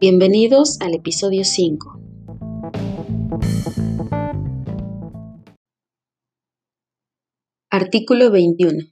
[0.00, 2.00] Bienvenidos al episodio 5.
[7.70, 8.88] Artículo 21.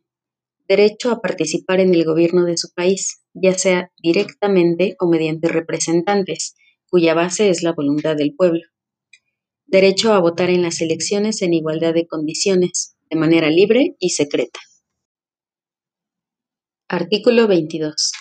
[0.68, 6.54] Derecho a participar en el gobierno de su país, ya sea directamente o mediante representantes,
[6.88, 8.62] cuya base es la voluntad del pueblo.
[9.66, 14.60] Derecho a votar en las elecciones en igualdad de condiciones, de manera libre y secreta.
[16.88, 18.12] Artículo 22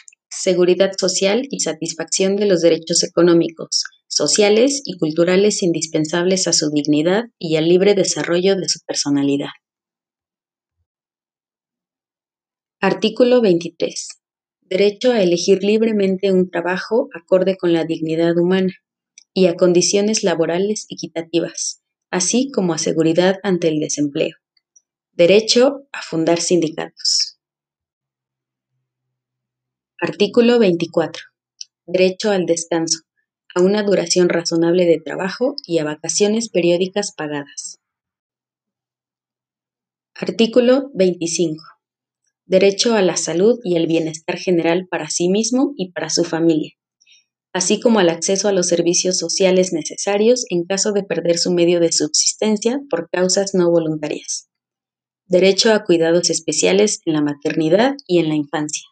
[0.42, 7.26] seguridad social y satisfacción de los derechos económicos, sociales y culturales indispensables a su dignidad
[7.38, 9.50] y al libre desarrollo de su personalidad.
[12.80, 14.08] Artículo 23.
[14.62, 18.74] Derecho a elegir libremente un trabajo acorde con la dignidad humana
[19.36, 24.36] y a condiciones laborales equitativas, así como a seguridad ante el desempleo.
[25.12, 27.31] Derecho a fundar sindicatos.
[30.04, 31.22] Artículo 24.
[31.86, 33.02] Derecho al descanso,
[33.54, 37.78] a una duración razonable de trabajo y a vacaciones periódicas pagadas.
[40.16, 41.64] Artículo 25.
[42.48, 46.72] Derecho a la salud y el bienestar general para sí mismo y para su familia,
[47.54, 51.80] así como al acceso a los servicios sociales necesarios en caso de perder su medio
[51.80, 54.50] de subsistencia por causas no voluntarias.
[55.28, 58.91] Derecho a cuidados especiales en la maternidad y en la infancia.